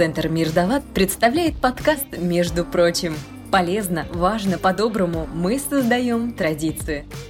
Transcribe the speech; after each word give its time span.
Центр 0.00 0.28
Мирдалат 0.28 0.82
представляет 0.94 1.60
подкаст 1.60 2.06
«Между 2.16 2.64
прочим». 2.64 3.14
Полезно, 3.50 4.06
важно, 4.14 4.56
по-доброму 4.56 5.28
мы 5.34 5.58
создаем 5.58 6.32
традицию– 6.32 7.04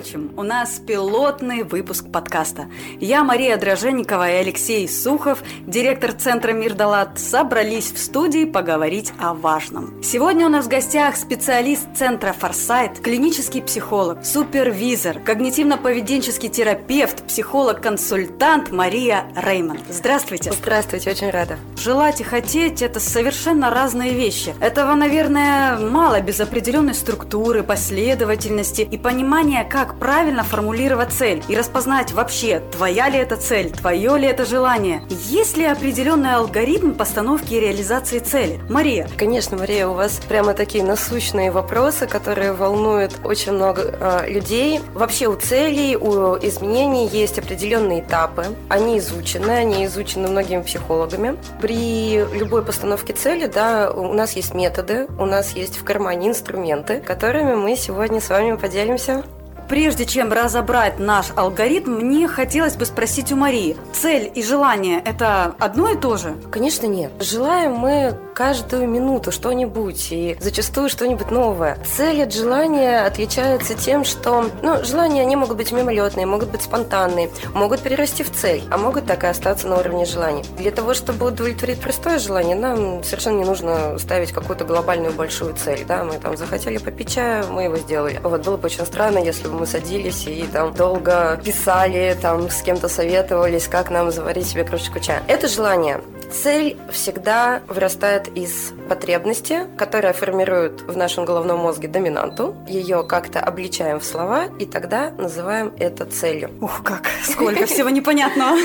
прочим, 0.00 0.32
у 0.38 0.42
нас 0.42 0.78
пилотный 0.78 1.62
выпуск 1.62 2.06
подкаста. 2.10 2.68
Я, 3.00 3.22
Мария 3.22 3.58
Дроженикова 3.58 4.30
и 4.30 4.34
Алексей 4.36 4.88
Сухов, 4.88 5.42
директор 5.66 6.12
Центра 6.12 6.52
Мир 6.52 6.72
Далат, 6.72 7.18
собрались 7.18 7.92
в 7.92 7.98
студии 7.98 8.46
поговорить 8.46 9.12
о 9.18 9.34
важном. 9.34 10.02
Сегодня 10.02 10.46
у 10.46 10.48
нас 10.48 10.64
в 10.64 10.68
гостях 10.68 11.16
специалист 11.16 11.82
Центра 11.94 12.32
Форсайт, 12.32 13.00
клинический 13.00 13.60
психолог, 13.60 14.24
супервизор, 14.24 15.18
когнитивно-поведенческий 15.18 16.48
терапевт, 16.48 17.22
психолог-консультант 17.24 18.70
Мария 18.70 19.26
Реймонд. 19.36 19.82
Здравствуйте. 19.90 20.50
Здравствуйте, 20.52 21.10
очень 21.10 21.28
рада. 21.28 21.58
Желать 21.76 22.22
и 22.22 22.24
хотеть– 22.24 22.80
это 22.82 23.00
совершенно 23.00 23.68
разные 23.68 24.14
вещи. 24.14 24.54
Этого, 24.60 24.94
наверное, 24.94 25.78
мало 25.78 26.22
без 26.22 26.40
определенной 26.40 26.94
структуры, 26.94 27.62
последовательности 27.62 28.80
и 28.80 28.96
понимания, 28.96 29.64
как 29.64 29.89
как 29.90 29.98
правильно 29.98 30.44
формулировать 30.44 31.12
цель 31.12 31.42
и 31.48 31.56
распознать 31.56 32.12
вообще, 32.12 32.62
твоя 32.70 33.08
ли 33.08 33.18
это 33.18 33.36
цель, 33.36 33.72
твое 33.72 34.16
ли 34.18 34.28
это 34.28 34.44
желание. 34.44 35.02
Есть 35.08 35.56
ли 35.56 35.64
определенный 35.64 36.36
алгоритм 36.36 36.92
постановки 36.92 37.54
и 37.54 37.60
реализации 37.60 38.20
цели? 38.20 38.60
Мария. 38.68 39.08
Конечно, 39.16 39.56
Мария, 39.56 39.88
у 39.88 39.94
вас 39.94 40.20
прямо 40.28 40.54
такие 40.54 40.84
насущные 40.84 41.50
вопросы, 41.50 42.06
которые 42.06 42.52
волнуют 42.52 43.14
очень 43.24 43.52
много 43.52 43.82
э, 43.82 44.30
людей. 44.30 44.80
Вообще 44.94 45.26
у 45.26 45.34
целей, 45.34 45.96
у 45.96 46.36
изменений 46.36 47.08
есть 47.08 47.40
определенные 47.40 48.00
этапы. 48.00 48.46
Они 48.68 48.98
изучены, 48.98 49.50
они 49.50 49.86
изучены 49.86 50.28
многими 50.28 50.62
психологами. 50.62 51.36
При 51.60 52.24
любой 52.32 52.62
постановке 52.62 53.12
цели, 53.12 53.46
да, 53.46 53.90
у 53.90 54.12
нас 54.12 54.34
есть 54.34 54.54
методы, 54.54 55.08
у 55.18 55.26
нас 55.26 55.50
есть 55.56 55.78
в 55.78 55.84
кармане 55.84 56.28
инструменты, 56.28 57.00
которыми 57.00 57.56
мы 57.56 57.74
сегодня 57.74 58.20
с 58.20 58.28
вами 58.28 58.54
поделимся 58.54 59.24
Прежде 59.70 60.04
чем 60.04 60.32
разобрать 60.32 60.98
наш 60.98 61.26
алгоритм, 61.36 61.92
мне 61.92 62.26
хотелось 62.26 62.74
бы 62.74 62.84
спросить 62.84 63.30
у 63.30 63.36
Марии, 63.36 63.76
цель 63.92 64.28
и 64.34 64.42
желание– 64.42 65.00
это 65.04 65.54
одно 65.60 65.90
и 65.90 65.96
то 65.96 66.16
же? 66.16 66.34
Конечно 66.50 66.86
нет. 66.86 67.12
Желаем 67.20 67.74
мы 67.74 68.18
каждую 68.40 68.88
минуту 68.88 69.32
что-нибудь 69.32 70.08
и 70.12 70.34
зачастую 70.40 70.88
что-нибудь 70.88 71.30
новое. 71.30 71.76
Цель 71.84 72.22
от 72.22 72.32
желания 72.32 73.04
отличается 73.04 73.74
тем, 73.74 74.02
что 74.02 74.46
ну, 74.62 74.82
желания 74.82 75.20
они 75.20 75.36
могут 75.36 75.58
быть 75.58 75.72
мимолетные, 75.72 76.24
могут 76.24 76.48
быть 76.48 76.62
спонтанные, 76.62 77.28
могут 77.52 77.80
перерасти 77.80 78.22
в 78.22 78.32
цель, 78.32 78.62
а 78.70 78.78
могут 78.78 79.04
так 79.04 79.24
и 79.24 79.26
остаться 79.26 79.68
на 79.68 79.78
уровне 79.78 80.06
желаний. 80.06 80.42
Для 80.56 80.70
того, 80.70 80.94
чтобы 80.94 81.26
удовлетворить 81.26 81.82
простое 81.82 82.18
желание, 82.18 82.56
нам 82.56 83.04
совершенно 83.04 83.40
не 83.40 83.44
нужно 83.44 83.98
ставить 83.98 84.32
какую-то 84.32 84.64
глобальную 84.64 85.12
большую 85.12 85.54
цель. 85.54 85.84
Да? 85.86 86.04
Мы 86.04 86.14
там 86.14 86.34
захотели 86.38 86.78
попить 86.78 87.12
чая, 87.12 87.44
мы 87.44 87.64
его 87.64 87.76
сделали. 87.76 88.20
Вот 88.22 88.42
было 88.42 88.56
бы 88.56 88.64
очень 88.64 88.86
странно, 88.86 89.18
если 89.18 89.48
бы 89.48 89.58
мы 89.58 89.66
садились 89.66 90.26
и 90.26 90.46
там 90.50 90.72
долго 90.72 91.38
писали, 91.44 92.16
там 92.22 92.48
с 92.48 92.62
кем-то 92.62 92.88
советовались, 92.88 93.68
как 93.68 93.90
нам 93.90 94.10
заварить 94.10 94.46
себе 94.46 94.64
кружечку 94.64 94.98
чая. 94.98 95.22
Это 95.28 95.46
желание. 95.46 96.00
Цель 96.32 96.76
всегда 96.92 97.60
вырастает 97.66 98.29
из 98.34 98.72
потребности, 98.88 99.66
которая 99.76 100.12
формирует 100.12 100.82
в 100.82 100.96
нашем 100.96 101.24
головном 101.24 101.60
мозге 101.60 101.88
доминанту. 101.88 102.54
Ее 102.68 103.04
как-то 103.04 103.40
обличаем 103.40 104.00
в 104.00 104.04
слова, 104.04 104.46
и 104.58 104.66
тогда 104.66 105.10
называем 105.10 105.72
это 105.78 106.06
целью. 106.06 106.50
Ух, 106.60 106.82
как! 106.82 107.08
Сколько 107.22 107.66
всего 107.66 107.90
непонятного! 107.90 108.56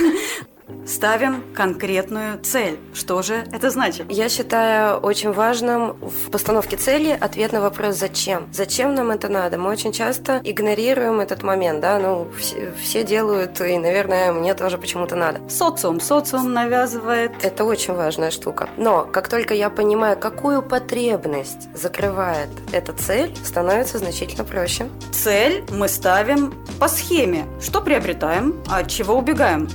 Ставим 0.86 1.44
конкретную 1.54 2.40
цель. 2.40 2.80
Что 2.94 3.22
же 3.22 3.44
это 3.52 3.70
значит? 3.70 4.06
Я 4.10 4.30
считаю 4.30 4.98
очень 4.98 5.32
важным 5.32 5.94
в 6.02 6.30
постановке 6.32 6.78
цели 6.78 7.18
ответ 7.20 7.52
на 7.52 7.62
вопрос 7.62 7.96
«Зачем?». 7.96 8.48
Зачем 8.54 8.96
нам 8.96 9.12
это 9.12 9.30
надо? 9.30 9.58
Мы 9.58 9.70
очень 9.70 9.92
часто 9.92 10.42
игнорируем 10.44 11.20
этот 11.20 11.44
момент, 11.44 11.82
да, 11.82 12.00
ну, 12.00 12.28
все, 12.38 12.72
все 12.82 13.04
делают, 13.04 13.60
и, 13.62 13.78
наверное, 13.78 14.32
мне 14.32 14.54
тоже 14.54 14.78
почему-то 14.78 15.16
надо. 15.16 15.42
Социум, 15.50 16.00
социум 16.00 16.54
навязывает. 16.54 17.32
Это 17.44 17.64
очень 17.64 17.94
важная 17.94 18.32
штука. 18.32 18.70
Но 18.78 19.06
как 19.06 19.28
только 19.28 19.54
я 19.54 19.70
понимаю, 19.70 20.18
какую 20.18 20.62
потребность 20.62 21.70
закрывает 21.74 22.50
эта 22.72 22.94
цель, 22.94 23.36
становится 23.44 23.98
значительно 23.98 24.44
проще. 24.44 24.88
Цель 25.12 25.64
мы 25.72 25.88
ставим 25.88 26.54
по 26.80 26.88
схеме. 26.88 27.46
Что 27.62 27.82
приобретаем, 27.82 28.56
а 28.70 28.80
от 28.80 28.90
чего 28.90 29.18
убегаем? 29.18 29.68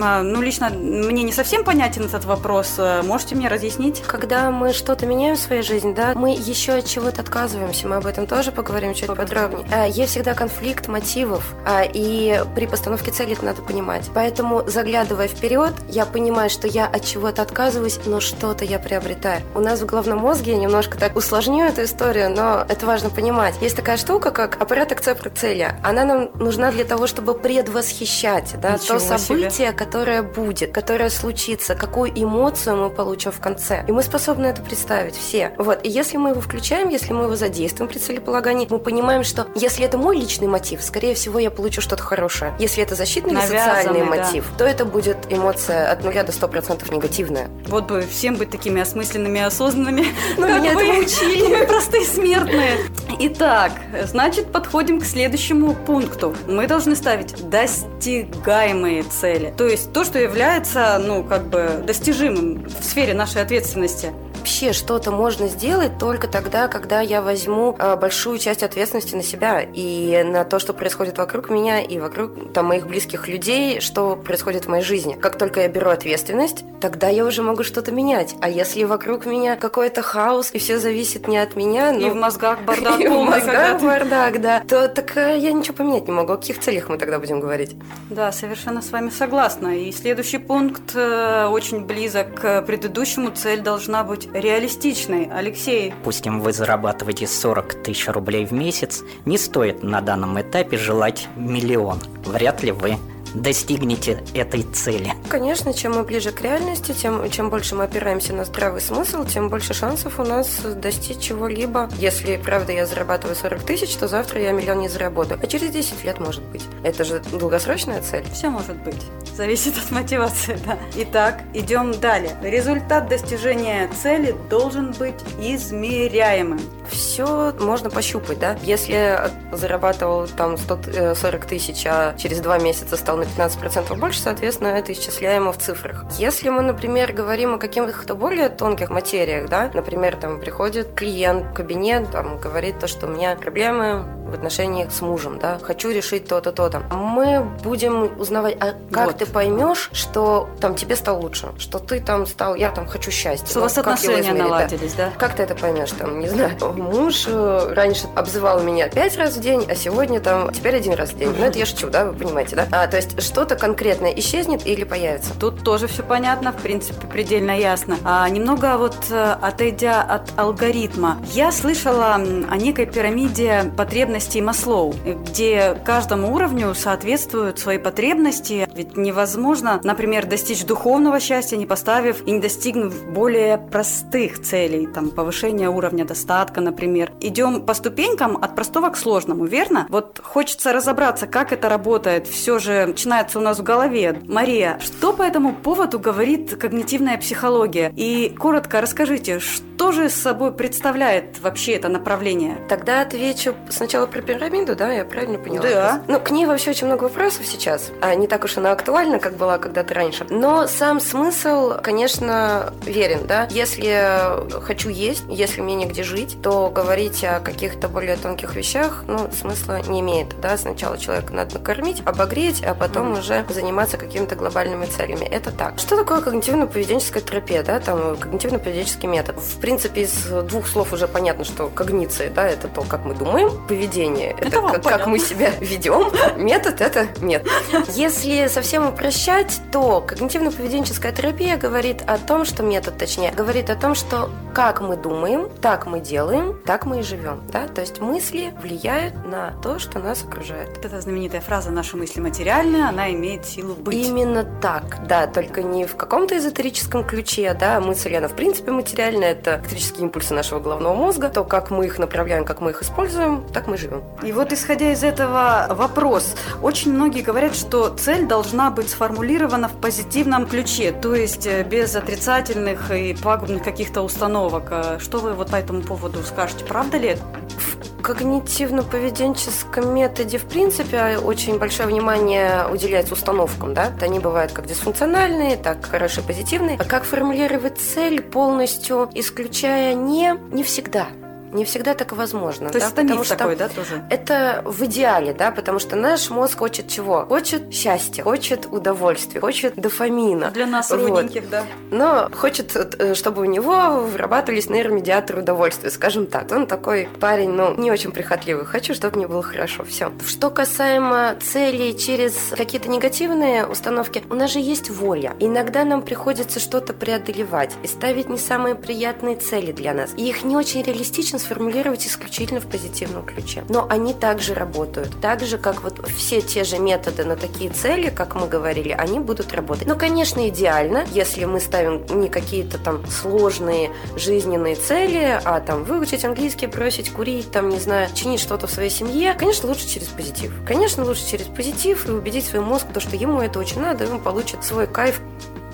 А, 0.00 0.22
ну, 0.22 0.40
лично 0.40 0.70
мне 0.70 1.22
не 1.22 1.32
совсем 1.32 1.64
понятен 1.64 2.04
этот 2.04 2.24
вопрос. 2.24 2.74
Э, 2.78 3.02
можете 3.02 3.34
мне 3.34 3.48
разъяснить? 3.48 4.02
Когда 4.02 4.50
мы 4.50 4.72
что-то 4.72 5.06
меняем 5.06 5.36
в 5.36 5.38
своей 5.38 5.62
жизни, 5.62 5.92
да, 5.92 6.12
мы 6.14 6.30
еще 6.30 6.72
от 6.72 6.86
чего-то 6.86 7.22
отказываемся. 7.22 7.88
Мы 7.88 7.96
об 7.96 8.06
этом 8.06 8.26
тоже 8.26 8.52
поговорим 8.52 8.94
чуть 8.94 9.08
подробнее. 9.08 9.66
А, 9.72 9.86
есть 9.86 10.12
всегда 10.12 10.34
конфликт 10.34 10.88
мотивов, 10.88 11.54
а, 11.66 11.82
и 11.82 12.42
при 12.54 12.66
постановке 12.66 13.10
цели 13.10 13.32
это 13.32 13.44
надо 13.44 13.62
понимать. 13.62 14.10
Поэтому, 14.14 14.62
заглядывая 14.66 15.28
вперед, 15.28 15.72
я 15.88 16.06
понимаю, 16.06 16.50
что 16.50 16.66
я 16.66 16.86
от 16.86 17.04
чего-то 17.04 17.42
отказываюсь, 17.42 17.98
но 18.06 18.20
что-то 18.20 18.64
я 18.64 18.78
приобретаю. 18.78 19.42
У 19.54 19.60
нас 19.60 19.80
в 19.80 19.86
головном 19.86 20.18
мозге, 20.18 20.52
я 20.52 20.58
немножко 20.58 20.98
так 20.98 21.16
усложню 21.16 21.66
эту 21.66 21.84
историю, 21.84 22.30
но 22.30 22.64
это 22.68 22.86
важно 22.86 23.10
понимать. 23.10 23.54
Есть 23.60 23.76
такая 23.76 23.96
штука, 23.96 24.30
как 24.30 24.60
аппарат 24.60 24.92
акцепта 24.92 25.30
цели. 25.30 25.74
Она 25.82 26.04
нам 26.04 26.30
нужна 26.34 26.70
для 26.70 26.84
того, 26.84 27.06
чтобы 27.06 27.34
предвосхищать 27.34 28.54
да, 28.60 28.78
то 28.78 28.98
событие, 28.98 29.50
себе 29.50 29.72
которая 29.84 30.22
будет, 30.22 30.70
которая 30.70 31.10
случится, 31.10 31.74
какую 31.74 32.12
эмоцию 32.14 32.76
мы 32.76 32.88
получим 32.88 33.32
в 33.32 33.40
конце. 33.40 33.84
И 33.88 33.92
мы 33.92 34.04
способны 34.04 34.46
это 34.46 34.62
представить 34.62 35.16
все. 35.16 35.52
Вот. 35.58 35.84
И 35.84 35.88
если 35.88 36.18
мы 36.18 36.30
его 36.30 36.40
включаем, 36.40 36.88
если 36.88 37.12
мы 37.12 37.24
его 37.24 37.34
задействуем 37.34 37.90
при 37.90 37.98
целеполагании, 37.98 38.68
мы 38.70 38.78
понимаем, 38.78 39.24
что 39.24 39.48
если 39.56 39.84
это 39.84 39.98
мой 39.98 40.16
личный 40.16 40.46
мотив, 40.46 40.82
скорее 40.84 41.16
всего, 41.16 41.40
я 41.40 41.50
получу 41.50 41.80
что-то 41.80 42.04
хорошее. 42.04 42.54
Если 42.60 42.80
это 42.80 42.94
защитный 42.94 43.32
или 43.32 43.40
социальный 43.40 44.04
мотив, 44.04 44.44
да. 44.52 44.58
то 44.58 44.64
это 44.70 44.84
будет 44.84 45.16
эмоция 45.30 45.90
от 45.90 46.04
нуля 46.04 46.22
до 46.22 46.32
сто 46.32 46.48
процентов 46.48 46.90
негативная. 46.90 47.48
Вот 47.66 47.86
бы 47.86 48.02
всем 48.02 48.36
быть 48.36 48.50
такими 48.50 48.80
осмысленными 48.80 49.38
и 49.38 49.42
осознанными. 49.42 50.06
Ну, 50.36 50.46
меня 50.46 50.72
это 50.72 51.00
учили. 51.00 51.56
Мы 51.56 51.66
простые 51.68 52.04
смертные. 52.04 52.78
Итак, 53.18 53.72
значит, 54.04 54.50
подходим 54.50 55.00
к 55.00 55.04
следующему 55.04 55.74
пункту. 55.74 56.34
Мы 56.48 56.66
должны 56.66 56.96
ставить 56.96 57.48
достигаемые 57.48 59.04
цели. 59.04 59.52
То 59.56 59.66
есть 59.66 59.92
то, 59.92 60.04
что 60.04 60.18
является, 60.18 60.98
ну, 60.98 61.22
как 61.22 61.46
бы 61.46 61.82
достижимым 61.86 62.66
в 62.66 62.84
сфере 62.84 63.14
нашей 63.14 63.42
ответственности 63.42 64.12
вообще 64.42 64.72
что-то 64.72 65.12
можно 65.12 65.46
сделать 65.46 65.98
только 65.98 66.26
тогда, 66.26 66.66
когда 66.66 67.00
я 67.00 67.22
возьму 67.22 67.76
э, 67.78 67.94
большую 67.94 68.38
часть 68.38 68.64
ответственности 68.64 69.14
на 69.14 69.22
себя 69.22 69.60
и 69.60 70.24
на 70.24 70.42
то, 70.42 70.58
что 70.58 70.72
происходит 70.72 71.16
вокруг 71.16 71.48
меня 71.48 71.80
и 71.80 72.00
вокруг 72.00 72.52
там, 72.52 72.66
моих 72.66 72.88
близких 72.88 73.28
людей, 73.28 73.80
что 73.80 74.16
происходит 74.16 74.64
в 74.64 74.68
моей 74.68 74.82
жизни. 74.82 75.14
Как 75.14 75.38
только 75.38 75.60
я 75.60 75.68
беру 75.68 75.90
ответственность, 75.90 76.64
тогда 76.80 77.08
я 77.08 77.24
уже 77.24 77.44
могу 77.44 77.62
что-то 77.62 77.92
менять. 77.92 78.34
А 78.40 78.48
если 78.48 78.82
вокруг 78.82 79.26
меня 79.26 79.54
какой-то 79.54 80.02
хаос 80.02 80.50
и 80.52 80.58
все 80.58 80.80
зависит 80.80 81.28
не 81.28 81.38
от 81.38 81.54
меня, 81.54 81.92
ну, 81.92 82.08
и 82.08 82.10
в 82.10 82.16
мозгах 82.16 82.62
бардак 82.66 82.98
и 82.98 83.06
в 83.06 83.22
мозгах 83.22 83.80
бардак, 83.80 84.40
да, 84.40 84.64
то 84.68 84.88
так 84.88 85.16
э, 85.16 85.38
я 85.38 85.52
ничего 85.52 85.76
поменять 85.76 86.08
не 86.08 86.12
могу. 86.12 86.32
О 86.32 86.36
каких 86.36 86.58
целях 86.58 86.88
мы 86.88 86.98
тогда 86.98 87.20
будем 87.20 87.38
говорить? 87.38 87.76
Да, 88.10 88.32
совершенно 88.32 88.82
с 88.82 88.90
вами 88.90 89.10
согласна. 89.10 89.78
И 89.78 89.92
следующий 89.92 90.38
пункт 90.38 90.96
э, 90.96 91.46
очень 91.46 91.84
близок 91.84 92.34
к 92.40 92.62
предыдущему. 92.62 93.30
Цель 93.30 93.60
должна 93.60 94.02
быть 94.02 94.31
реалистичной. 94.32 95.28
Алексей. 95.32 95.90
Допустим, 95.90 96.40
вы 96.40 96.52
зарабатываете 96.52 97.26
40 97.26 97.82
тысяч 97.82 98.08
рублей 98.08 98.44
в 98.44 98.52
месяц, 98.52 99.02
не 99.24 99.38
стоит 99.38 99.82
на 99.82 100.00
данном 100.00 100.40
этапе 100.40 100.76
желать 100.76 101.28
миллион. 101.36 101.98
Вряд 102.24 102.62
ли 102.62 102.72
вы 102.72 102.96
достигнете 103.34 104.22
этой 104.34 104.62
цели? 104.62 105.12
Конечно, 105.28 105.72
чем 105.72 105.92
мы 105.92 106.02
ближе 106.02 106.32
к 106.32 106.40
реальности, 106.40 106.92
тем 106.92 107.28
чем 107.30 107.50
больше 107.50 107.74
мы 107.74 107.84
опираемся 107.84 108.32
на 108.32 108.44
здравый 108.44 108.80
смысл, 108.80 109.24
тем 109.24 109.48
больше 109.48 109.74
шансов 109.74 110.18
у 110.18 110.24
нас 110.24 110.60
достичь 110.76 111.18
чего-либо. 111.18 111.88
Если, 111.98 112.36
правда, 112.36 112.72
я 112.72 112.86
зарабатываю 112.86 113.36
40 113.36 113.62
тысяч, 113.62 113.94
то 113.96 114.08
завтра 114.08 114.40
я 114.40 114.52
миллион 114.52 114.80
не 114.80 114.88
заработаю. 114.88 115.40
А 115.42 115.46
через 115.46 115.70
10 115.70 116.04
лет 116.04 116.20
может 116.20 116.42
быть. 116.44 116.62
Это 116.82 117.04
же 117.04 117.22
долгосрочная 117.30 118.02
цель. 118.02 118.24
Все 118.32 118.48
может 118.48 118.76
быть. 118.82 119.02
Зависит 119.36 119.74
от 119.78 119.90
мотивации, 119.90 120.58
да. 120.66 120.78
Итак, 120.96 121.40
идем 121.54 121.92
далее. 121.92 122.36
Результат 122.42 123.08
достижения 123.08 123.88
цели 124.02 124.34
должен 124.50 124.92
быть 124.92 125.14
измеряемым. 125.40 126.60
Все 126.90 127.52
можно 127.58 127.90
пощупать, 127.90 128.38
да. 128.38 128.56
Если 128.62 129.18
зарабатывал 129.52 130.26
там 130.28 130.56
140 130.56 131.46
тысяч, 131.46 131.84
а 131.86 132.14
через 132.16 132.40
два 132.40 132.58
месяца 132.58 132.96
стал 132.96 133.16
на 133.16 133.22
15% 133.22 133.94
больше, 133.96 134.20
соответственно, 134.20 134.68
это 134.68 134.92
исчисляемо 134.92 135.52
в 135.52 135.58
цифрах. 135.58 136.04
Если 136.18 136.48
мы, 136.48 136.62
например, 136.62 137.12
говорим 137.12 137.54
о 137.54 137.58
каких-то 137.58 138.14
более 138.14 138.48
тонких 138.48 138.90
материях, 138.90 139.48
да, 139.48 139.70
например, 139.72 140.16
там 140.16 140.40
приходит 140.40 140.94
клиент 140.94 141.46
в 141.46 141.54
кабинет, 141.54 142.10
там 142.10 142.38
говорит 142.38 142.78
то, 142.78 142.86
что 142.86 143.06
у 143.06 143.10
меня 143.10 143.36
проблемы 143.36 144.04
в 144.32 144.34
отношениях 144.34 144.90
с 144.92 145.02
мужем, 145.02 145.38
да, 145.38 145.58
хочу 145.62 145.90
решить 145.90 146.26
то-то, 146.26 146.52
то-то. 146.52 146.80
Мы 146.90 147.44
будем 147.62 148.18
узнавать, 148.18 148.56
а 148.60 148.74
как 148.90 149.08
вот. 149.08 149.18
ты 149.18 149.26
поймешь, 149.26 149.90
что 149.92 150.48
там 150.60 150.74
тебе 150.74 150.96
стало 150.96 151.18
лучше, 151.18 151.48
что 151.58 151.78
ты 151.78 152.00
там 152.00 152.26
стал, 152.26 152.54
я 152.54 152.70
там 152.70 152.86
хочу 152.86 153.10
счастья. 153.10 153.46
Что 153.46 153.58
у 153.60 153.62
вас 153.62 153.76
отношения 153.76 154.32
наладились, 154.32 154.94
да? 154.94 155.06
да? 155.06 155.12
Как 155.18 155.36
ты 155.36 155.42
это 155.42 155.54
поймешь, 155.54 155.90
там, 155.92 156.18
не 156.18 156.28
знаю, 156.28 156.56
муж 156.72 157.24
э, 157.26 157.72
раньше 157.74 158.06
обзывал 158.14 158.62
меня 158.62 158.88
пять 158.88 159.16
раз 159.16 159.36
в 159.36 159.40
день, 159.40 159.64
а 159.68 159.74
сегодня 159.74 160.20
там 160.20 160.52
теперь 160.52 160.76
один 160.76 160.94
раз 160.94 161.12
в 161.12 161.18
день. 161.18 161.34
Ну, 161.38 161.44
это 161.44 161.58
я 161.58 161.66
шучу, 161.66 161.88
да, 161.88 162.06
вы 162.06 162.12
понимаете, 162.14 162.56
да? 162.56 162.66
А, 162.70 162.86
то 162.86 162.96
есть 162.96 163.20
что-то 163.22 163.56
конкретное 163.56 164.12
исчезнет 164.12 164.66
или 164.66 164.84
появится? 164.84 165.32
Тут 165.38 165.64
тоже 165.64 165.86
все 165.86 166.02
понятно, 166.02 166.52
в 166.52 166.56
принципе, 166.56 167.06
предельно 167.06 167.58
ясно. 167.58 167.96
А, 168.04 168.28
немного 168.28 168.76
вот 168.78 168.96
э, 169.10 169.36
отойдя 169.40 170.02
от 170.02 170.30
алгоритма, 170.36 171.18
я 171.32 171.52
слышала 171.52 172.14
о 172.14 172.56
некой 172.56 172.86
пирамиде 172.86 173.72
потребностей 173.76 173.92
потребностей 173.92 174.40
Маслоу, 174.40 174.94
где 175.26 175.76
каждому 175.84 176.34
уровню 176.34 176.74
соответствуют 176.74 177.58
свои 177.58 177.78
потребности. 177.78 178.66
Ведь 178.74 178.96
невозможно, 178.96 179.80
например, 179.84 180.26
достичь 180.26 180.64
духовного 180.64 181.20
счастья, 181.20 181.56
не 181.56 181.66
поставив 181.66 182.26
и 182.26 182.30
не 182.30 182.40
достигнув 182.40 182.92
более 183.12 183.58
простых 183.58 184.42
целей, 184.42 184.86
там, 184.86 185.10
повышения 185.10 185.68
уровня 185.68 186.04
достатка, 186.04 186.61
например. 186.64 187.12
Идем 187.20 187.62
по 187.62 187.74
ступенькам 187.74 188.36
от 188.36 188.54
простого 188.54 188.90
к 188.90 188.96
сложному, 188.96 189.44
верно? 189.44 189.86
Вот 189.88 190.20
хочется 190.22 190.72
разобраться, 190.72 191.26
как 191.26 191.52
это 191.52 191.68
работает. 191.68 192.26
Все 192.26 192.58
же 192.58 192.86
начинается 192.86 193.38
у 193.38 193.42
нас 193.42 193.58
в 193.58 193.62
голове. 193.62 194.20
Мария, 194.26 194.78
что 194.80 195.12
по 195.12 195.22
этому 195.22 195.54
поводу 195.54 195.98
говорит 195.98 196.56
когнитивная 196.56 197.18
психология? 197.18 197.92
И 197.96 198.34
коротко 198.38 198.80
расскажите, 198.80 199.38
что 199.38 199.92
же 199.92 200.08
собой 200.08 200.52
представляет 200.52 201.40
вообще 201.40 201.72
это 201.72 201.88
направление? 201.88 202.58
Тогда 202.68 203.00
отвечу 203.00 203.54
сначала 203.68 204.06
про 204.06 204.22
пирамиду, 204.22 204.76
да, 204.76 204.92
я 204.92 205.04
правильно 205.04 205.38
поняла? 205.38 205.62
Да. 205.62 206.02
Ну, 206.08 206.20
к 206.20 206.30
ней 206.30 206.46
вообще 206.46 206.70
очень 206.70 206.86
много 206.86 207.04
вопросов 207.04 207.46
сейчас, 207.46 207.90
а 208.00 208.14
не 208.14 208.26
так 208.26 208.44
уж 208.44 208.56
она 208.56 208.72
актуальна, 208.72 209.18
как 209.18 209.36
была 209.36 209.58
когда-то 209.58 209.94
раньше. 209.94 210.26
Но 210.30 210.66
сам 210.66 211.00
смысл, 211.00 211.74
конечно, 211.82 212.72
верен, 212.84 213.26
да. 213.26 213.48
Если 213.50 214.60
хочу 214.60 214.88
есть, 214.88 215.24
если 215.28 215.60
мне 215.60 215.74
негде 215.74 216.02
жить, 216.02 216.36
то 216.42 216.51
говорить 216.70 217.22
о 217.24 217.40
каких-то 217.40 217.88
более 217.88 218.16
тонких 218.16 218.54
вещах, 218.54 219.04
ну, 219.06 219.30
смысла 219.32 219.80
не 219.82 220.00
имеет, 220.00 220.40
да. 220.40 220.56
Сначала 220.56 220.98
человека 220.98 221.32
надо 221.32 221.58
накормить, 221.58 222.02
обогреть, 222.04 222.62
а 222.62 222.74
потом 222.74 223.14
mm. 223.14 223.18
уже 223.18 223.44
заниматься 223.48 223.96
какими-то 223.96 224.36
глобальными 224.36 224.86
целями. 224.86 225.24
Это 225.24 225.50
так. 225.50 225.78
Что 225.78 225.96
такое 225.96 226.20
когнитивно-поведенческая 226.20 227.20
терапия, 227.20 227.62
да, 227.62 227.80
там, 227.80 228.14
когнитивно-поведенческий 228.14 229.06
метод? 229.06 229.36
В 229.36 229.60
принципе, 229.60 230.02
из 230.02 230.26
двух 230.44 230.66
слов 230.66 230.92
уже 230.92 231.08
понятно, 231.08 231.44
что 231.44 231.68
когниция, 231.68 232.30
да, 232.30 232.46
это 232.48 232.68
то, 232.68 232.82
как 232.82 233.04
мы 233.04 233.14
думаем, 233.14 233.50
поведение 233.66 233.82
поведение. 233.82 234.30
Это, 234.38 234.58
это 234.58 234.62
как, 234.72 234.82
как 234.82 235.06
мы 235.06 235.18
себя 235.18 235.50
ведем. 235.60 236.12
Метод 236.36 236.80
это 236.80 237.08
нет. 237.20 237.46
Если 237.94 238.48
совсем 238.48 238.88
упрощать, 238.88 239.60
то 239.70 240.04
когнитивно-поведенческая 240.06 241.14
терапия 241.14 241.56
говорит 241.56 242.02
о 242.06 242.18
том, 242.18 242.44
что 242.44 242.62
метод, 242.62 242.96
точнее, 242.98 243.32
говорит 243.32 243.70
о 243.70 243.76
том, 243.76 243.94
что 243.94 244.30
как 244.54 244.80
мы 244.80 244.96
думаем, 244.96 245.48
так 245.60 245.86
мы 245.86 246.00
делаем, 246.00 246.41
так 246.66 246.84
мы 246.86 247.00
и 247.00 247.02
живем. 247.02 247.42
Да? 247.52 247.68
То 247.68 247.80
есть 247.80 248.00
мысли 248.00 248.52
влияют 248.60 249.14
на 249.26 249.52
то, 249.62 249.78
что 249.78 249.98
нас 249.98 250.24
окружает. 250.24 250.76
Вот 250.76 250.84
эта 250.84 251.00
знаменитая 251.00 251.40
фраза 251.40 251.70
«наши 251.70 251.96
мысли 251.96 252.20
материальные», 252.20 252.88
она 252.88 253.12
имеет 253.12 253.46
силу 253.46 253.74
быть. 253.74 253.94
Именно 253.94 254.44
так, 254.60 255.06
да, 255.06 255.26
только 255.26 255.62
не 255.62 255.86
в 255.86 255.96
каком-то 255.96 256.36
эзотерическом 256.36 257.04
ключе, 257.04 257.54
да, 257.58 257.80
мысль, 257.80 258.14
она 258.16 258.28
в 258.28 258.34
принципе 258.34 258.72
материальная, 258.72 259.32
это 259.32 259.60
электрические 259.60 260.02
импульсы 260.02 260.34
нашего 260.34 260.60
головного 260.60 260.94
мозга, 260.94 261.28
то, 261.28 261.44
как 261.44 261.70
мы 261.70 261.86
их 261.86 261.98
направляем, 261.98 262.44
как 262.44 262.60
мы 262.60 262.70
их 262.70 262.82
используем, 262.82 263.44
так 263.52 263.68
мы 263.68 263.76
живем 263.76 263.92
живем. 263.92 264.02
И 264.22 264.32
вот 264.32 264.52
исходя 264.52 264.92
из 264.92 265.02
этого 265.02 265.66
вопрос. 265.70 266.34
Очень 266.62 266.92
многие 266.92 267.22
говорят, 267.22 267.54
что 267.54 267.88
цель 267.88 268.26
должна 268.26 268.70
быть 268.70 268.90
сформулирована 268.90 269.68
в 269.68 269.72
позитивном 269.80 270.46
ключе, 270.46 270.92
то 270.92 271.14
есть 271.14 271.46
э, 271.46 271.64
без 271.64 271.94
отрицательных 271.94 272.90
и 272.90 273.14
пагубных 273.14 273.62
каких-то 273.62 274.02
установок. 274.02 274.64
А 274.70 274.98
что 274.98 275.18
вы 275.18 275.32
вот 275.32 275.50
по 275.50 275.56
этому 275.56 275.82
поводу 275.82 276.20
скажете? 276.32 276.64
Правда 276.64 276.96
ли? 276.98 277.16
В 277.16 278.02
когнитивно-поведенческом 278.02 279.92
методе, 279.92 280.38
в 280.38 280.46
принципе, 280.46 281.18
очень 281.18 281.58
большое 281.58 281.88
внимание 281.88 282.66
уделяется 282.66 283.14
установкам, 283.14 283.74
да? 283.74 283.92
Они 284.00 284.18
бывают 284.18 284.52
как 284.52 284.66
дисфункциональные, 284.66 285.56
так 285.56 285.86
хорошие, 285.86 286.24
позитивные. 286.24 286.76
А 286.80 286.84
как 286.84 287.04
формулировать 287.04 287.78
цель 287.78 288.20
полностью, 288.20 289.08
исключая 289.14 289.94
не, 289.94 290.34
не 290.50 290.64
всегда– 290.64 291.06
не 291.52 291.64
всегда 291.64 291.94
так 291.94 292.12
возможно. 292.12 292.68
То 292.68 292.78
да? 292.78 292.78
есть 292.78 292.92
это 292.92 293.02
потому 293.02 293.24
что 293.24 293.36
такой, 293.36 293.56
да, 293.56 293.68
тоже? 293.68 294.04
Это 294.10 294.62
в 294.64 294.84
идеале, 294.84 295.34
да, 295.34 295.50
потому 295.50 295.78
что 295.78 295.96
наш 295.96 296.30
мозг 296.30 296.58
хочет 296.58 296.88
чего? 296.88 297.26
Хочет 297.26 297.72
счастья, 297.72 298.22
хочет 298.22 298.66
удовольствия, 298.70 299.40
хочет 299.40 299.74
дофамина. 299.76 300.50
Для 300.50 300.66
нас 300.66 300.90
вот. 300.90 301.00
родненьких, 301.00 301.48
да. 301.48 301.64
Но 301.90 302.28
хочет, 302.34 302.74
э, 302.76 303.14
чтобы 303.14 303.42
у 303.42 303.44
него 303.44 304.00
вырабатывались 304.00 304.70
нейромедиаторы 304.70 305.40
удовольствия, 305.40 305.90
скажем 305.90 306.26
так. 306.26 306.50
Он 306.50 306.66
такой 306.66 307.08
парень, 307.20 307.50
ну, 307.50 307.74
не 307.76 307.90
очень 307.90 308.12
прихотливый. 308.12 308.64
Хочу, 308.64 308.94
чтобы 308.94 309.16
мне 309.16 309.28
было 309.28 309.42
хорошо. 309.42 309.84
Все. 309.84 310.12
Что 310.26 310.50
касаемо 310.50 311.36
целей 311.42 311.96
через 311.96 312.34
какие-то 312.56 312.88
негативные 312.88 313.66
установки, 313.66 314.22
у 314.30 314.34
нас 314.34 314.52
же 314.52 314.58
есть 314.58 314.90
воля. 314.90 315.34
Иногда 315.38 315.84
нам 315.84 316.02
приходится 316.02 316.60
что-то 316.60 316.92
преодолевать 316.92 317.72
и 317.82 317.86
ставить 317.86 318.28
не 318.28 318.38
самые 318.38 318.74
приятные 318.74 319.36
цели 319.36 319.72
для 319.72 319.94
нас. 319.94 320.12
И 320.16 320.28
их 320.28 320.44
не 320.44 320.56
очень 320.56 320.82
реалистично 320.82 321.38
сформулировать 321.42 322.06
исключительно 322.06 322.60
в 322.60 322.66
позитивном 322.66 323.24
ключе. 323.24 323.64
Но 323.68 323.86
они 323.88 324.14
также 324.14 324.54
работают. 324.54 325.20
Так 325.20 325.40
же, 325.40 325.58
как 325.58 325.82
вот 325.82 326.08
все 326.08 326.40
те 326.40 326.64
же 326.64 326.78
методы 326.78 327.24
на 327.24 327.36
такие 327.36 327.70
цели, 327.70 328.08
как 328.08 328.34
мы 328.34 328.48
говорили, 328.48 328.90
они 328.90 329.20
будут 329.20 329.52
работать. 329.52 329.86
Но, 329.86 329.96
конечно, 329.96 330.48
идеально, 330.48 331.04
если 331.12 331.44
мы 331.44 331.60
ставим 331.60 332.04
не 332.20 332.28
какие-то 332.28 332.78
там 332.78 333.06
сложные 333.06 333.90
жизненные 334.16 334.76
цели, 334.76 335.40
а 335.44 335.60
там 335.60 335.84
выучить 335.84 336.24
английский, 336.24 336.66
бросить 336.66 337.12
курить, 337.12 337.50
там, 337.50 337.68
не 337.68 337.78
знаю, 337.78 338.08
чинить 338.14 338.40
что-то 338.40 338.66
в 338.66 338.70
своей 338.70 338.90
семье, 338.90 339.34
конечно, 339.34 339.68
лучше 339.68 339.86
через 339.88 340.08
позитив. 340.08 340.52
Конечно, 340.66 341.04
лучше 341.04 341.26
через 341.26 341.46
позитив 341.46 342.08
и 342.08 342.12
убедить 342.12 342.46
свой 342.46 342.62
мозг, 342.62 342.86
то, 342.92 343.00
что 343.00 343.16
ему 343.16 343.40
это 343.40 343.58
очень 343.58 343.80
надо, 343.80 344.04
и 344.04 344.08
он 344.08 344.20
получит 344.20 344.64
свой 344.64 344.86
кайф 344.86 345.20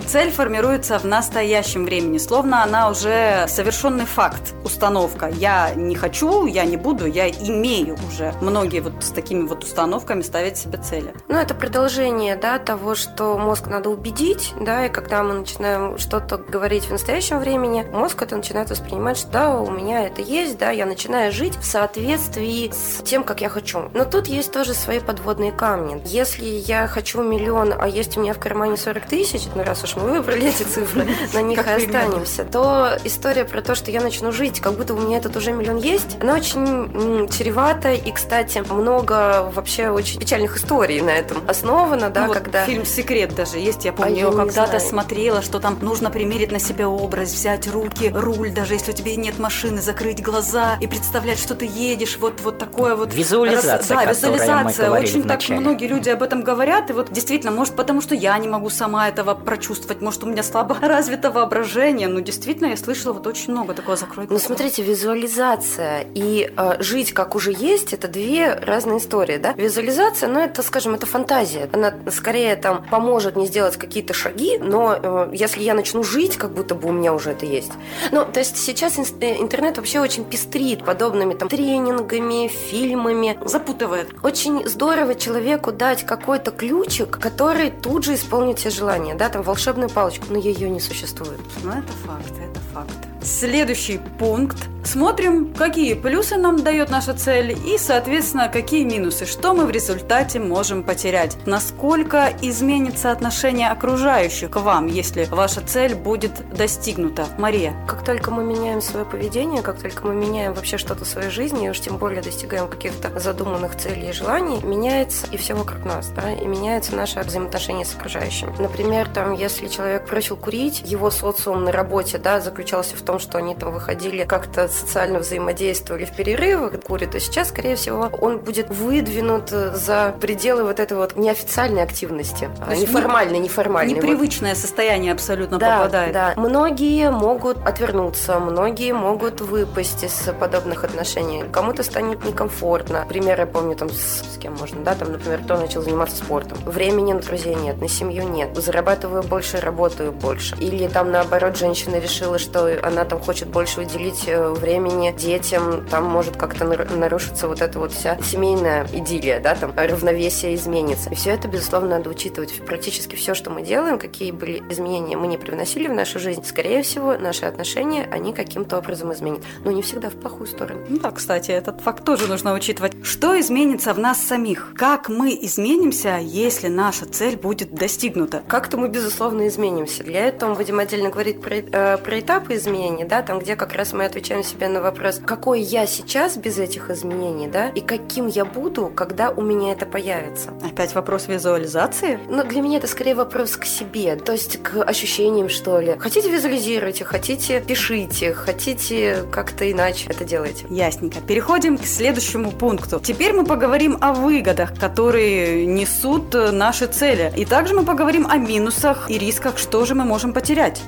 Цель 0.09 0.31
формируется 0.31 0.99
в 0.99 1.05
настоящем 1.05 1.85
времени, 1.85 2.17
словно 2.17 2.63
она 2.63 2.89
уже 2.89 3.45
совершенный 3.47 4.07
факт, 4.07 4.55
установка. 4.65 5.29
Я 5.29 5.75
не 5.75 5.95
хочу, 5.95 6.47
я 6.47 6.65
не 6.65 6.79
буду, 6.79 7.05
я 7.05 7.29
имею 7.29 7.99
уже. 8.09 8.33
Многие 8.41 8.81
вот 8.81 9.05
с 9.05 9.11
такими 9.11 9.47
вот 9.47 9.65
установками 9.65 10.23
ставят 10.23 10.57
себе 10.57 10.79
цели. 10.79 11.13
Ну, 11.29 11.37
это 11.37 11.55
продолжение, 11.55 12.37
да, 12.37 12.59
того, 12.59 12.95
что 12.95 13.37
мозг 13.37 13.67
надо 13.67 13.91
убедить, 13.91 14.55
да, 14.59 14.87
и 14.87 14.89
когда 14.89 15.23
мы 15.23 15.35
начинаем 15.35 15.99
что-то 15.99 16.39
говорить 16.39 16.85
в 16.85 16.91
настоящем 16.91 17.39
времени, 17.39 17.85
мозг 17.93 18.23
это 18.23 18.35
начинает 18.35 18.71
воспринимать, 18.71 19.19
что 19.19 19.29
да, 19.29 19.61
у 19.61 19.71
меня 19.71 20.07
это 20.07 20.23
есть, 20.23 20.57
да, 20.57 20.71
я 20.71 20.87
начинаю 20.87 21.33
жить 21.33 21.59
в 21.59 21.67
соответствии 21.67 22.73
с 22.73 23.03
тем, 23.03 23.25
как 23.25 23.43
я 23.43 23.51
хочу. 23.51 23.91
Но 23.93 24.07
тут 24.07 24.27
есть 24.27 24.53
тоже 24.53 24.73
свои 24.73 25.01
подводные 25.01 25.53
камни. 25.53 26.01
Если 26.07 26.47
я 26.47 26.87
хочу 26.87 27.23
миллион, 27.23 27.75
а 27.79 27.87
есть 27.87 28.17
у 28.17 28.23
меня 28.23 28.33
в 28.33 28.39
кармане 28.39 28.79
40 28.79 29.05
тысяч, 29.05 29.43
ну 29.55 29.63
раз 29.63 29.85
уж 29.85 29.98
мы 29.99 30.13
выбрали 30.13 30.49
эти 30.49 30.63
цифры, 30.63 31.07
на 31.35 31.43
них 31.43 31.59
и 31.59 31.71
останемся, 31.71 32.45
то 32.45 32.97
история 33.05 33.45
про 33.45 33.63
то, 33.63 33.75
что 33.75 33.91
я 33.91 34.01
начну 34.01 34.33
жить, 34.33 34.61
как 34.61 34.75
будто 34.75 34.95
у 34.95 34.99
меня 34.99 35.19
этот 35.19 35.37
уже 35.37 35.53
миллион 35.53 35.79
есть, 35.79 36.17
она 36.21 36.35
очень 36.35 37.29
чревата. 37.29 37.93
И, 37.93 38.11
кстати, 38.13 38.63
много 38.71 39.51
вообще 39.55 39.91
очень 39.91 40.21
печальных 40.21 40.57
историй 40.57 41.01
на 41.01 41.11
этом 41.11 41.39
основано, 41.49 42.11
да, 42.11 42.27
ну, 42.27 42.33
когда... 42.33 42.65
фильм 42.65 42.85
«Секрет» 42.85 43.35
даже 43.35 43.59
есть, 43.59 43.85
я 43.85 43.93
помню, 43.93 44.29
а 44.29 44.31
я 44.31 44.37
когда-то 44.37 44.79
смотрела, 44.79 45.43
что 45.43 45.61
там 45.61 45.79
нужно 45.81 46.11
примерить 46.11 46.53
на 46.53 46.59
себя 46.59 46.89
образ, 46.89 47.33
взять 47.33 47.69
руки, 47.69 48.13
руль, 48.15 48.51
даже 48.51 48.75
если 48.75 48.93
у 48.93 48.95
тебя 48.95 49.15
нет 49.17 49.39
машины, 49.39 49.81
закрыть 49.81 50.23
глаза 50.23 50.77
и 50.81 50.87
представлять, 50.87 51.39
что 51.39 51.55
ты 51.55 51.67
едешь, 51.67 52.19
вот, 52.19 52.41
вот 52.43 52.59
такое 52.59 52.95
вот... 52.95 53.15
Визуализация, 53.15 53.97
Да, 53.97 54.05
визуализация. 54.05 54.91
Очень 54.91 55.25
так 55.25 55.41
многие 55.49 55.87
люди 55.87 56.09
об 56.09 56.23
этом 56.23 56.43
говорят, 56.43 56.91
и 56.91 56.93
вот 56.93 57.13
действительно, 57.13 57.53
может, 57.53 57.75
потому 57.75 58.01
что 58.01 58.15
я 58.15 58.37
не 58.39 58.49
могу 58.49 58.71
сама 58.71 59.09
этого 59.09 59.35
прочувствовать, 59.35 59.88
чувствовать, 59.89 60.03
может, 60.03 60.25
у 60.25 60.27
меня 60.27 60.43
слабо 60.43 60.77
развито 60.83 61.31
воображение. 61.31 62.09
Ну, 62.09 62.21
действительно, 62.21 62.69
я 62.69 62.77
слышала 62.77 63.13
вот 63.13 63.27
очень 63.27 63.53
много 63.53 63.75
такого 63.75 63.97
закрой 63.97 64.27
Ну, 64.29 64.39
смотрите, 64.39 64.83
визуализация 64.83 66.07
и 66.15 66.53
э, 66.57 66.83
жить 66.83 67.13
как 67.13 67.35
уже 67.35 67.53
есть, 67.53 67.93
это 67.93 68.09
две 68.09 68.55
разные 68.55 68.99
истории, 68.99 69.39
да? 69.39 69.53
Визуализация, 69.53 70.29
ну, 70.29 70.41
это, 70.41 70.63
скажем, 70.63 70.95
это 70.95 71.07
фантазия. 71.07 71.69
Она 71.73 71.95
скорее 72.11 72.57
там 72.57 72.85
поможет 72.91 73.37
мне 73.37 73.47
сделать 73.47 73.77
какие-то 73.77 74.15
шаги, 74.15 74.59
но 74.59 74.99
э, 75.03 75.31
если 75.33 75.63
я 75.63 75.75
начну 75.75 76.03
жить, 76.03 76.37
как 76.37 76.53
будто 76.53 76.75
бы 76.75 76.89
у 76.89 76.93
меня 76.93 77.13
уже 77.13 77.31
это 77.31 77.47
есть. 77.47 77.73
Ну, 78.13 78.25
то 78.25 78.41
есть 78.41 78.57
сейчас 78.57 78.99
э, 78.99 79.41
интернет 79.41 79.77
вообще 79.77 80.01
очень 80.01 80.25
пестрит 80.25 80.85
подобными 80.85 81.35
там 81.35 81.49
тренингами, 81.49 82.49
фильмами. 82.49 83.39
Запутывает. 83.45 84.09
Очень 84.23 84.69
здорово 84.69 85.15
человеку 85.15 85.73
дать 85.73 86.05
какой-то 86.05 86.51
ключик, 86.51 87.19
который 87.19 87.71
тут 87.71 88.05
же 88.05 88.15
исполнит 88.15 88.59
все 88.59 88.71
желания, 88.71 89.15
да, 89.15 89.29
там 89.29 89.43
волшебную 89.79 89.91
палочку, 89.91 90.27
но 90.31 90.39
ее 90.39 90.71
не 90.71 90.81
существует. 90.81 91.41
Ну, 91.63 91.71
это 91.71 91.93
факт, 92.05 92.33
это 92.33 92.61
факт. 92.73 93.09
Следующий 93.23 94.01
пункт. 94.19 94.69
Смотрим, 94.85 95.53
какие 95.53 95.95
плюсы 95.95 96.37
нам 96.37 96.63
дает 96.63 96.89
наша 96.89 97.13
цель 97.13 97.59
и, 97.67 97.77
соответственно, 97.77 98.49
какие 98.49 98.85
минусы, 98.85 99.27
что 99.27 99.53
мы 99.53 99.67
в 99.67 99.71
результате 99.71 100.39
можем 100.39 100.83
потерять. 100.83 101.37
Насколько 101.45 102.33
изменится 102.41 103.11
отношение 103.11 103.69
окружающих 103.69 104.51
к 104.51 104.57
вам, 104.57 104.87
если 104.87 105.27
ваша 105.27 105.61
цель 105.61 105.95
будет 105.95 106.33
достигнута. 106.57 107.27
Мария. 107.37 107.75
Как 107.87 108.03
только 108.03 108.31
мы 108.31 108.45
меняем 108.45 108.81
свое 108.81 109.05
поведение, 109.05 109.63
как 109.63 109.79
только 109.79 110.07
мы 110.07 110.15
меняем 110.15 110.55
вообще 110.55 110.79
что-то 110.79 111.05
в 111.05 111.09
своей 111.09 111.31
жизни, 111.31 111.67
и 111.67 111.71
уж 111.71 111.81
тем 111.81 111.99
более 111.99 112.23
достигаем 112.23 112.69
каких-то 112.69 113.19
задуманных 113.19 113.77
целей 113.77 114.09
и 114.09 114.13
желаний, 114.13 114.61
меняется 114.63 115.27
и 115.31 115.37
все 115.37 115.55
вокруг 115.55 115.85
нас, 115.85 116.09
да, 116.17 116.33
и 116.33 116.47
меняется 116.47 116.95
наше 116.95 117.21
взаимоотношение 117.21 117.85
с 117.85 117.95
окружающим. 117.95 118.55
Например, 118.59 119.07
там, 119.09 119.35
если 119.35 119.68
человек 119.69 120.09
бросил 120.09 120.37
курить, 120.37 120.83
его 120.85 121.11
социум 121.11 121.65
на 121.65 121.73
работе, 121.73 122.19
да, 122.19 122.41
заключался 122.41 122.97
в 122.97 123.03
том, 123.03 123.19
что 123.19 123.39
они 123.39 123.55
там 123.55 123.73
выходили 123.73 124.25
как-то 124.25 124.69
социально 124.69 125.19
взаимодействовали 125.19 126.05
в 126.05 126.15
перерывах, 126.15 126.81
курят, 126.83 127.13
то 127.13 127.21
сейчас, 127.21 127.49
скорее 127.49 127.77
всего, 127.77 128.09
он 128.21 128.39
будет 128.39 128.71
выдвинут 128.71 129.51
за 129.51 130.15
пределы 130.21 130.65
вот 130.65 130.81
этой 130.81 130.97
вот 130.97 131.17
неофициальной 131.17 131.83
активности, 131.83 132.49
а 132.61 132.75
неформальной, 132.75 133.39
неформальной. 133.39 133.95
Непривычное 133.95 134.55
вот. 134.55 134.59
состояние 134.59 135.13
абсолютно 135.13 135.59
да, 135.59 135.79
попадает. 135.79 136.13
Да, 136.13 136.35
многие 136.37 137.11
могут 137.11 137.59
отвернуться, 137.67 138.39
многие 138.39 138.93
могут 138.93 139.41
выпасть 139.41 140.05
из 140.05 140.31
подобных 140.39 140.85
отношений, 140.85 141.45
кому-то 141.51 141.83
станет 141.83 142.25
некомфортно. 142.25 143.07
Пример 143.09 143.41
я 143.41 143.47
помню 143.47 143.77
там 143.77 143.91
с, 143.91 144.35
с 144.35 144.39
кем 144.39 144.55
можно, 144.55 144.83
да, 144.83 144.95
там, 144.95 145.13
например, 145.13 145.41
кто 145.45 145.57
начал 145.57 145.83
заниматься 145.83 146.17
спортом. 146.17 146.59
Времени 146.65 147.13
на 147.13 147.21
друзей 147.21 147.55
нет, 147.55 147.81
на 147.81 147.89
семью 147.89 148.29
нет, 148.29 148.57
зарабатываю 148.57 149.23
больше, 149.23 149.48
работаю 149.55 150.13
больше. 150.13 150.57
Или 150.61 150.87
там 150.89 151.11
наоборот 151.11 151.57
женщина 151.57 151.97
решила, 151.97 152.39
что 152.39 152.79
она 152.83 153.05
там 153.05 153.21
хочет 153.21 153.49
больше 153.49 153.81
уделить 153.81 154.25
э, 154.27 154.51
времени 154.51 155.15
детям, 155.17 155.87
там 155.89 156.05
может 156.05 156.37
как-то 156.37 156.65
нарушиться 156.65 157.49
вот 157.49 157.63
эта 157.63 157.79
вот 157.79 157.93
вся 157.93 158.19
семейная 158.23 158.87
идиллия, 158.93 159.41
да, 159.41 159.55
там 159.55 159.73
равновесие 159.77 160.55
изменится. 160.55 161.11
И 161.11 161.15
все 161.15 161.31
это, 161.31 161.49
безусловно, 161.49 161.99
надо 161.99 162.11
учитывать. 162.11 162.53
Практически 162.67 163.17
все, 163.17 163.35
что 163.35 163.51
мы 163.51 163.63
делаем, 163.63 163.99
какие 163.99 164.31
были 164.31 164.63
изменения 164.71 165.17
мы 165.17 165.27
не 165.27 165.39
привносили 165.39 165.89
в 165.89 165.95
нашу 165.95 166.19
жизнь, 166.19 166.45
скорее 166.45 166.83
всего, 166.83 167.17
наши 167.17 167.47
отношения, 167.47 168.09
они 168.11 168.33
каким-то 168.33 168.79
образом 168.79 169.13
изменят. 169.13 169.41
Но 169.65 169.73
не 169.73 169.83
всегда 169.83 170.11
в 170.11 170.15
плохую 170.15 170.47
сторону. 170.47 170.85
Ну 170.89 170.99
да, 170.99 171.11
кстати, 171.11 171.51
этот 171.51 171.81
факт 171.81 172.05
тоже 172.05 172.27
нужно 172.27 172.55
учитывать. 172.55 172.93
Что 173.03 173.39
изменится 173.41 173.95
в 173.95 173.99
нас 173.99 174.21
самих? 174.21 174.73
Как 174.77 175.09
мы 175.09 175.39
изменимся, 175.41 176.19
если 176.21 176.69
наша 176.69 177.07
цель 177.07 177.37
будет 177.37 177.75
достигнута? 177.75 178.43
Как-то 178.47 178.77
мы, 178.77 178.89
безусловно, 178.89 179.38
изменимся. 179.47 180.05
Для 180.05 180.27
этого 180.27 180.51
мы 180.51 180.57
будем 180.57 180.79
отдельно 180.79 181.11
говорить 181.11 181.41
про, 181.41 181.57
э, 181.57 181.99
про 181.99 182.21
этапы 182.21 182.55
изменений, 182.55 183.05
да, 183.05 183.23
там, 183.23 183.39
где 183.39 183.57
как 183.57 183.73
раз 183.75 183.93
мы 183.93 184.05
отвечаем 184.05 184.43
себе 184.43 184.69
на 184.69 184.81
вопрос, 184.81 185.21
какой 185.25 185.61
я 185.61 185.87
сейчас 185.87 186.37
без 186.37 186.59
этих 186.59 186.91
изменений, 186.91 187.47
да, 187.47 187.69
и 187.69 187.81
каким 187.81 188.27
я 188.27 188.45
буду, 188.45 188.89
когда 188.89 189.31
у 189.31 189.43
меня 189.43 189.73
это 189.73 189.87
появится. 189.87 190.51
Опять 190.65 190.95
вопрос 190.95 191.29
визуализации? 191.29 192.19
Ну, 192.29 192.45
для 192.45 192.61
меня 192.61 192.79
это 192.79 192.87
скорее 192.87 193.15
вопрос 193.15 193.57
к 193.57 193.65
себе, 193.65 194.17
то 194.17 194.33
есть 194.33 194.63
к 194.63 194.83
ощущениям, 194.83 195.49
что 195.49 195.81
ли. 195.81 195.97
Хотите 195.99 196.31
визуализируйте, 196.31 197.05
хотите 197.05 197.61
пишите, 197.61 198.33
хотите 198.33 199.25
как-то 199.31 199.71
иначе 199.71 200.07
это 200.09 200.25
делайте. 200.25 200.67
Ясненько. 200.71 201.21
Переходим 201.21 201.79
к 201.79 201.85
следующему 201.85 202.51
пункту. 202.51 203.01
Теперь 203.03 203.33
мы 203.33 203.45
поговорим 203.45 203.99
о 204.01 204.13
выгодах, 204.13 204.79
которые 204.79 205.67
несут 205.67 206.35
наши 206.35 206.87
цели. 206.87 207.33
И 207.37 207.45
также 207.45 207.75
мы 207.75 207.85
поговорим 207.85 208.27
о 208.29 208.37
минусах 208.37 209.11
и 209.11 209.19
рисках, 209.29 209.59
что 209.59 209.85
же 209.85 209.95
мы 209.95 210.05
можем 210.05 210.33
потерять 210.33 210.81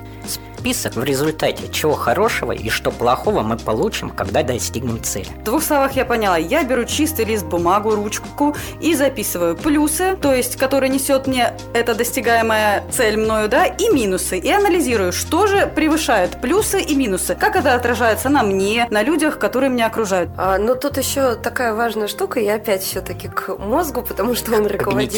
список 0.61 0.95
в 0.95 1.05
результате, 1.05 1.73
чего 1.73 1.95
хорошего 1.95 2.53
и 2.53 2.69
что 2.69 2.91
плохого 2.91 3.41
мы 3.41 3.57
получим, 3.57 4.11
когда 4.11 4.43
достигнем 4.43 5.03
цели. 5.03 5.29
В 5.41 5.45
двух 5.45 5.63
словах 5.63 5.93
я 5.93 6.05
поняла. 6.05 6.37
Я 6.37 6.65
беру 6.65 6.85
чистый 6.85 7.25
лист 7.25 7.47
бумагу, 7.47 7.95
ручку 7.95 8.55
и 8.79 8.95
записываю 8.95 9.57
плюсы, 9.57 10.19
то 10.21 10.35
есть, 10.35 10.57
которые 10.57 10.91
несет 10.91 11.27
мне 11.27 11.55
эта 11.73 11.95
достигаемая 11.95 12.85
цель 12.93 13.17
мною, 13.17 13.49
да, 13.49 13.65
и 13.65 13.89
минусы. 13.89 14.37
И 14.37 14.51
анализирую, 14.51 15.13
что 15.13 15.47
же 15.47 15.67
превышает 15.67 16.39
плюсы 16.43 16.83
и 16.83 16.95
минусы. 16.95 17.35
Как 17.35 17.57
это 17.57 17.75
отражается 17.75 18.29
на 18.29 18.43
мне, 18.43 18.87
на 18.91 19.03
людях, 19.03 19.39
которые 19.39 19.71
меня 19.71 19.87
окружают. 19.87 20.29
А, 20.37 20.59
но 20.59 20.75
тут 20.75 20.99
еще 20.99 21.37
такая 21.37 21.73
важная 21.73 22.07
штука, 22.07 22.39
я 22.39 22.57
опять 22.57 22.83
все-таки 22.83 23.29
к 23.29 23.57
мозгу, 23.57 24.03
потому 24.03 24.35
что 24.35 24.55
он 24.55 24.67
руководит. 24.67 25.13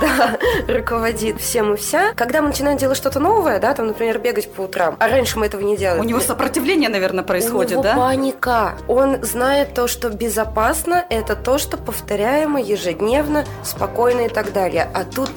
Да, 0.00 0.38
руководит 0.72 1.38
всем 1.38 1.74
и 1.74 1.76
вся. 1.76 2.14
Когда 2.14 2.40
мы 2.40 2.48
начинаем 2.48 2.78
делать 2.78 2.96
что-то 2.96 3.20
новое, 3.20 3.58
да, 3.58 3.74
там, 3.74 3.88
например, 3.88 4.18
бегать 4.18 4.50
по 4.50 4.69
утрам. 4.70 4.96
А 4.98 5.08
раньше 5.08 5.38
мы 5.38 5.46
этого 5.46 5.60
не 5.60 5.76
делали. 5.76 6.00
У 6.00 6.04
него 6.04 6.20
сопротивление, 6.20 6.88
наверное, 6.88 7.24
происходит, 7.24 7.72
У 7.72 7.74
него 7.74 7.82
да? 7.82 7.96
паника. 7.96 8.74
Он 8.88 9.22
знает 9.22 9.74
то, 9.74 9.88
что 9.88 10.08
безопасно, 10.08 11.04
это 11.10 11.36
то, 11.36 11.58
что 11.58 11.76
повторяемо 11.76 12.60
ежедневно, 12.60 13.44
спокойно 13.64 14.22
и 14.22 14.28
так 14.28 14.52
далее. 14.52 14.88
А 14.94 15.04
тут 15.04 15.30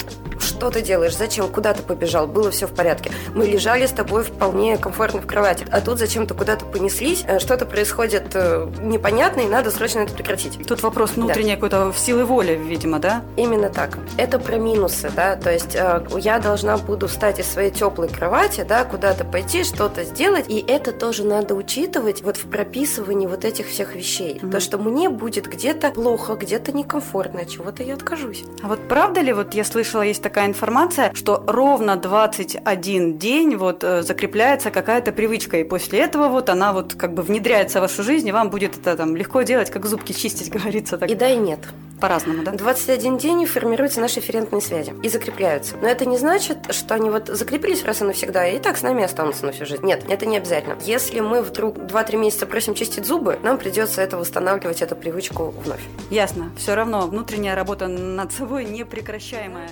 что 0.54 0.70
ты 0.70 0.82
делаешь? 0.82 1.16
Зачем? 1.16 1.48
Куда 1.48 1.74
ты 1.74 1.82
побежал? 1.82 2.26
Было 2.28 2.50
все 2.50 2.66
в 2.66 2.72
порядке. 2.72 3.10
Мы 3.34 3.46
лежали 3.46 3.86
с 3.86 3.90
тобой 3.90 4.22
вполне 4.22 4.76
комфортно 4.76 5.20
в 5.20 5.26
кровати. 5.26 5.66
А 5.70 5.80
тут 5.80 5.98
зачем-то 5.98 6.34
куда-то 6.34 6.64
понеслись, 6.64 7.24
э, 7.26 7.40
что-то 7.40 7.66
происходит 7.66 8.30
э, 8.34 8.68
непонятное, 8.80 9.44
и 9.44 9.48
надо 9.48 9.70
срочно 9.72 10.00
это 10.00 10.12
прекратить. 10.12 10.64
Тут 10.66 10.82
вопрос 10.82 11.12
внутренней 11.16 11.50
да. 11.50 11.54
какой-то 11.56 11.92
силы 11.96 12.24
воли, 12.24 12.52
видимо, 12.52 13.00
да? 13.00 13.22
Именно 13.36 13.68
так. 13.68 13.98
Это 14.16 14.38
про 14.38 14.56
минусы, 14.56 15.10
да, 15.14 15.34
то 15.34 15.52
есть 15.52 15.74
э, 15.74 16.06
я 16.18 16.38
должна 16.38 16.76
буду 16.76 17.08
встать 17.08 17.40
из 17.40 17.50
своей 17.50 17.70
теплой 17.70 18.08
кровати, 18.08 18.64
да, 18.66 18.84
куда-то 18.84 19.24
пойти, 19.24 19.64
что-то 19.64 20.04
сделать, 20.04 20.44
и 20.48 20.64
это 20.66 20.92
тоже 20.92 21.24
надо 21.24 21.54
учитывать 21.54 22.22
вот 22.22 22.36
в 22.36 22.48
прописывании 22.48 23.26
вот 23.26 23.44
этих 23.44 23.66
всех 23.66 23.96
вещей. 23.96 24.38
Угу. 24.40 24.52
То, 24.52 24.60
что 24.60 24.78
мне 24.78 25.08
будет 25.08 25.46
где-то 25.46 25.90
плохо, 25.90 26.34
где-то 26.34 26.72
некомфортно, 26.72 27.40
от 27.40 27.48
чего-то 27.48 27.82
я 27.82 27.94
откажусь. 27.94 28.44
А 28.62 28.68
вот 28.68 28.86
правда 28.88 29.20
ли, 29.20 29.32
вот 29.32 29.54
я 29.54 29.64
слышала, 29.64 30.02
есть 30.02 30.22
такая 30.22 30.43
такая 30.44 30.48
информация, 30.48 31.14
что 31.14 31.42
ровно 31.46 31.96
21 31.96 33.18
день 33.18 33.56
вот 33.56 33.82
э, 33.82 34.02
закрепляется 34.02 34.70
какая-то 34.70 35.12
привычка, 35.12 35.58
и 35.58 35.64
после 35.64 36.00
этого 36.00 36.28
вот 36.28 36.48
она 36.48 36.72
вот 36.72 36.94
как 36.94 37.14
бы 37.14 37.22
внедряется 37.22 37.78
в 37.78 37.82
вашу 37.82 38.02
жизнь, 38.02 38.28
и 38.28 38.32
вам 38.32 38.50
будет 38.50 38.76
это 38.76 38.96
там 38.96 39.16
легко 39.16 39.42
делать, 39.42 39.70
как 39.70 39.86
зубки 39.86 40.12
чистить, 40.12 40.50
говорится. 40.56 40.98
Так. 40.98 41.10
И 41.10 41.14
да, 41.14 41.28
и 41.28 41.36
нет. 41.36 41.60
По-разному, 42.00 42.42
да? 42.42 42.52
21 42.52 43.18
день 43.18 43.46
формируются 43.46 44.00
наши 44.00 44.16
референтные 44.16 44.60
связи 44.60 44.92
и 45.02 45.08
закрепляются. 45.08 45.76
Но 45.80 45.88
это 45.88 46.04
не 46.04 46.18
значит, 46.18 46.58
что 46.70 46.94
они 46.94 47.08
вот 47.08 47.28
закрепились 47.28 47.84
раз 47.84 48.02
и 48.02 48.04
навсегда, 48.04 48.46
и 48.46 48.58
так 48.58 48.76
с 48.76 48.82
нами 48.82 49.04
останутся 49.04 49.46
на 49.46 49.52
всю 49.52 49.64
жизнь. 49.64 49.86
Нет, 49.86 50.04
это 50.08 50.26
не 50.26 50.36
обязательно. 50.36 50.76
Если 50.84 51.20
мы 51.20 51.40
вдруг 51.40 51.78
2-3 51.78 52.16
месяца 52.16 52.46
просим 52.46 52.74
чистить 52.74 53.06
зубы, 53.06 53.38
нам 53.42 53.56
придется 53.58 54.02
это 54.02 54.18
восстанавливать, 54.18 54.82
эту 54.82 54.96
привычку 54.96 55.54
вновь. 55.64 55.82
Ясно. 56.10 56.50
Все 56.58 56.74
равно 56.74 57.06
внутренняя 57.06 57.54
работа 57.54 57.86
над 57.86 58.32
собой 58.32 58.64
непрекращаемая. 58.64 59.70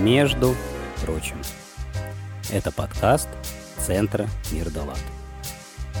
Между 0.00 0.56
прочим. 1.04 1.36
Это 2.50 2.72
подкаст 2.72 3.28
Центра 3.78 4.26
Мир 4.50 4.70
Далат. 4.70 4.98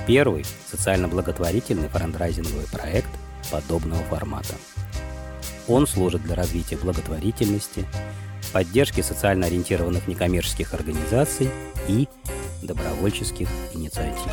Первый 0.06 0.46
социально-благотворительный 0.70 1.88
франдрайзинговый 1.88 2.64
проект 2.72 3.10
подобного 3.50 4.02
формата. 4.04 4.54
Он 5.68 5.86
служит 5.86 6.22
для 6.22 6.34
развития 6.34 6.78
благотворительности, 6.78 7.84
поддержки 8.54 9.02
социально 9.02 9.48
ориентированных 9.48 10.08
некоммерческих 10.08 10.72
организаций 10.72 11.50
и 11.86 12.08
добровольческих 12.62 13.48
инициатив. 13.74 14.32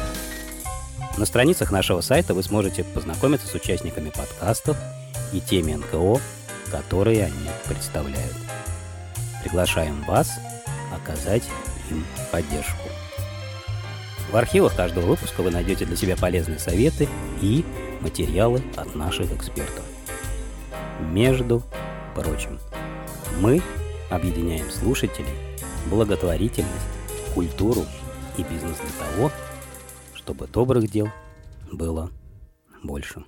На 1.17 1.25
страницах 1.25 1.71
нашего 1.71 1.99
сайта 1.99 2.33
вы 2.33 2.41
сможете 2.41 2.85
познакомиться 2.85 3.47
с 3.47 3.53
участниками 3.53 4.11
подкастов 4.11 4.77
и 5.33 5.41
теми 5.41 5.73
НКО, 5.73 6.21
которые 6.71 7.25
они 7.25 7.49
представляют. 7.67 8.46
Приглашаем 9.43 10.01
вас 10.03 10.39
оказать 10.93 11.43
им 11.89 12.05
поддержку. 12.31 12.87
В 14.31 14.35
архивах 14.35 14.75
каждого 14.75 15.05
выпуска 15.05 15.41
вы 15.41 15.51
найдете 15.51 15.85
для 15.85 15.95
себя 15.95 16.17
полезные 16.17 16.59
советы 16.59 17.07
и 17.41 17.63
материалы 18.01 18.61
от 18.75 18.93
наших 18.95 19.31
экспертов. 19.31 19.83
между 20.99 21.63
прочим. 22.15 22.59
Мы 23.39 23.61
объединяем 24.09 24.69
слушателей, 24.71 25.33
благотворительность, 25.89 26.87
культуру 27.35 27.85
и 28.37 28.43
бизнес 28.43 28.77
для 28.77 29.05
того, 29.05 29.31
чтобы 30.15 30.47
добрых 30.47 30.89
дел 30.89 31.09
было 31.71 32.09
больше. 32.83 33.23